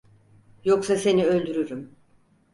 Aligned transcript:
Yoksa 0.63 0.97
seni 0.97 1.25
öldürürüm. 1.25 1.95